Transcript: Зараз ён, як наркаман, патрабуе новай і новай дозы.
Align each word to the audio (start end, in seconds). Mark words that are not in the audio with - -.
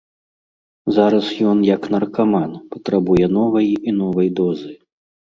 Зараз 0.95 1.25
ён, 1.49 1.57
як 1.67 1.83
наркаман, 1.95 2.55
патрабуе 2.71 3.27
новай 3.37 3.67
і 3.91 3.93
новай 3.99 4.27
дозы. 4.41 4.73